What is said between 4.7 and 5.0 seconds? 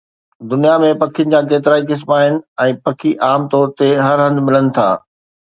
ٿا